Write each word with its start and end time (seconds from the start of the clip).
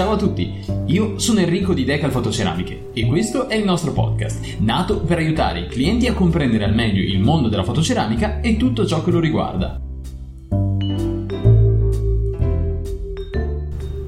Ciao 0.00 0.12
a 0.12 0.16
tutti, 0.16 0.64
io 0.86 1.18
sono 1.18 1.40
Enrico 1.40 1.74
di 1.74 1.84
Decal 1.84 2.10
Fotoceramiche 2.10 2.88
e 2.94 3.04
questo 3.04 3.50
è 3.50 3.54
il 3.54 3.66
nostro 3.66 3.92
podcast, 3.92 4.56
nato 4.60 5.02
per 5.02 5.18
aiutare 5.18 5.60
i 5.60 5.66
clienti 5.66 6.06
a 6.06 6.14
comprendere 6.14 6.64
al 6.64 6.74
meglio 6.74 7.02
il 7.02 7.20
mondo 7.20 7.50
della 7.50 7.64
fotoceramica 7.64 8.40
e 8.40 8.56
tutto 8.56 8.86
ciò 8.86 9.04
che 9.04 9.10
lo 9.10 9.20
riguarda. 9.20 9.78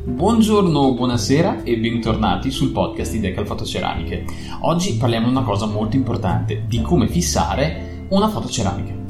Buongiorno, 0.06 0.94
buonasera 0.94 1.62
e 1.62 1.76
bentornati 1.76 2.50
sul 2.50 2.70
podcast 2.70 3.12
di 3.12 3.20
Decal 3.20 3.44
Fotoceramiche. 3.44 4.24
Oggi 4.60 4.96
parliamo 4.96 5.26
di 5.26 5.32
una 5.32 5.44
cosa 5.44 5.66
molto 5.66 5.94
importante, 5.96 6.64
di 6.66 6.80
come 6.80 7.06
fissare 7.06 8.06
una 8.08 8.30
fotoceramica. 8.30 9.01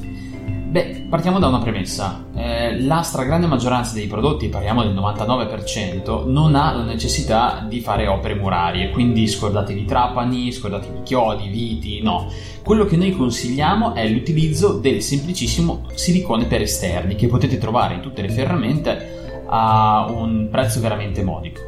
Partiamo 1.13 1.39
da 1.39 1.49
una 1.49 1.59
premessa. 1.59 2.25
Eh, 2.34 2.80
la 2.80 3.02
stragrande 3.02 3.47
maggioranza 3.47 3.93
dei 3.93 4.07
prodotti, 4.07 4.48
parliamo 4.48 4.83
del 4.83 4.95
99%, 4.95 6.27
non 6.27 6.55
ha 6.55 6.73
la 6.73 6.84
necessità 6.84 7.66
di 7.69 7.80
fare 7.80 8.07
opere 8.07 8.34
murarie, 8.34 8.89
quindi 8.89 9.29
scordatevi 9.29 9.84
trapani, 9.84 10.51
scordatevi 10.51 11.03
chiodi, 11.03 11.48
viti, 11.48 12.01
no. 12.01 12.33
Quello 12.65 12.87
che 12.87 12.97
noi 12.97 13.11
consigliamo 13.11 13.95
è 13.95 14.09
l'utilizzo 14.09 14.79
del 14.79 15.03
semplicissimo 15.03 15.83
silicone 15.93 16.47
per 16.47 16.62
esterni 16.62 17.15
che 17.15 17.27
potete 17.27 17.59
trovare 17.59 17.92
in 17.92 18.01
tutte 18.01 18.23
le 18.23 18.31
ferramente 18.31 19.45
a 19.48 20.06
un 20.09 20.48
prezzo 20.51 20.81
veramente 20.81 21.23
modico. 21.23 21.61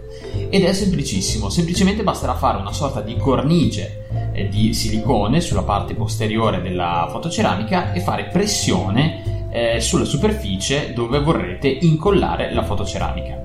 Ed 0.49 0.65
è 0.65 0.73
semplicissimo, 0.73 1.51
semplicemente 1.51 2.03
basterà 2.03 2.33
fare 2.33 2.57
una 2.57 2.73
sorta 2.73 3.03
di 3.03 3.15
cornice 3.19 4.07
eh, 4.33 4.49
di 4.49 4.73
silicone 4.73 5.43
sulla 5.43 5.65
parte 5.65 5.93
posteriore 5.93 6.63
della 6.63 7.09
fotoceramica 7.11 7.93
e 7.93 8.01
fare 8.01 8.31
pressione 8.33 9.34
eh, 9.55 9.81
sulla 9.81 10.05
superficie 10.05 10.93
dove 10.93 11.21
vorrete 11.21 11.69
incollare 11.69 12.53
la 12.53 12.65
fotoceramica. 12.65 13.45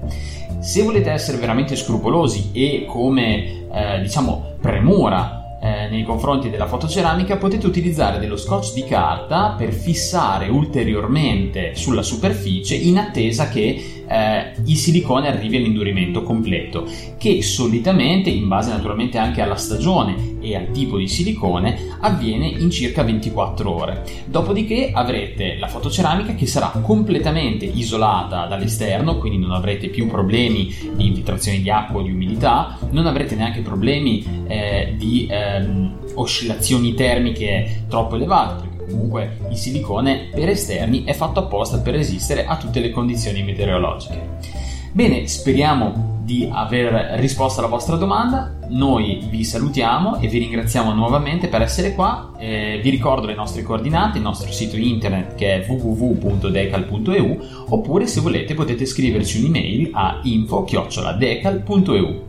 Se 0.58 0.82
volete 0.82 1.12
essere 1.12 1.38
veramente 1.38 1.76
scrupolosi 1.76 2.50
e 2.52 2.86
come 2.88 3.68
eh, 3.72 4.02
diciamo 4.02 4.56
premura 4.60 5.39
eh, 5.70 5.88
nei 5.90 6.04
confronti 6.04 6.50
della 6.50 6.66
fotoceramica 6.66 7.38
potete 7.38 7.68
utilizzare 7.68 8.18
dello 8.18 8.38
scotch 8.38 8.74
di 8.74 8.86
carta 8.86 9.54
per 9.56 9.72
fissare 9.72 10.48
ulteriormente 10.48 11.76
sulla 11.76 12.02
superficie 12.02 12.74
in 12.76 12.98
attesa 12.98 13.50
che 13.50 14.00
eh, 14.10 14.54
il 14.66 14.76
silicone 14.76 15.28
arrivi 15.28 15.58
all'indurimento 15.58 16.24
completo 16.24 16.88
che 17.18 17.44
solitamente 17.44 18.30
in 18.30 18.48
base 18.48 18.72
naturalmente 18.72 19.20
anche 19.20 19.42
alla 19.42 19.56
stagione 19.56 20.38
e 20.42 20.56
al 20.56 20.72
tipo 20.72 20.98
di 20.98 21.08
silicone 21.08 21.78
avviene 22.00 22.48
in 22.48 22.72
circa 22.72 23.04
24 23.04 23.72
ore. 23.72 24.04
Dopodiché 24.26 24.92
avrete 24.94 25.58
la 25.58 25.68
fotoceramica 25.68 26.34
che 26.34 26.48
sarà 26.48 26.72
completamente 26.82 27.66
isolata 27.66 28.48
dall'esterno 28.48 29.18
quindi 29.18 29.38
non 29.38 29.52
avrete 29.52 29.90
più 29.90 30.08
problemi 30.08 30.74
di 30.96 31.06
infiltrazione 31.08 31.60
di 31.60 31.70
acqua 31.70 32.00
o 32.00 32.04
di 32.04 32.12
umidità 32.12 32.78
non 32.92 33.06
avrete 33.06 33.36
neanche 33.36 33.62
problemi 33.62 34.26
eh, 34.48 34.96
di 34.98 35.28
eh, 35.30 35.59
ehm, 35.60 35.98
oscillazioni 36.16 36.94
termiche 36.94 37.84
troppo 37.88 38.16
elevate, 38.16 38.68
perché 38.68 38.92
comunque 38.92 39.38
il 39.50 39.58
silicone 39.58 40.30
per 40.34 40.50
esterni 40.50 41.04
è 41.04 41.14
fatto 41.14 41.40
apposta 41.40 41.80
per 41.80 41.94
resistere 41.94 42.46
a 42.46 42.58
tutte 42.58 42.80
le 42.80 42.92
condizioni 42.92 43.44
meteorologiche. 43.44 44.38
Bene, 44.92 45.28
speriamo 45.28 46.10
di 46.30 46.48
aver 46.52 47.18
risposto 47.20 47.60
alla 47.60 47.70
vostra 47.70 47.96
domanda. 47.96 48.58
Noi 48.68 49.26
vi 49.30 49.44
salutiamo 49.44 50.20
e 50.20 50.28
vi 50.28 50.38
ringraziamo 50.38 50.94
nuovamente 50.94 51.48
per 51.48 51.64
essere 51.64 51.96
qua. 51.96 52.34
Eh, 52.38 52.80
vi 52.84 52.92
ricordo 52.92 53.26
le 53.26 53.34
nostre 53.34 53.64
coordinate, 53.64 54.18
il 54.18 54.24
nostro 54.24 54.52
sito 54.52 54.76
internet 54.76 55.34
che 55.34 55.56
è 55.56 55.66
www.decal.eu 55.68 57.40
oppure 57.70 58.06
se 58.06 58.22
volete 58.22 58.54
potete 58.54 58.86
scriverci 58.86 59.40
un'email 59.40 59.90
a 59.92 60.20
info-decal.eu. 60.22 62.29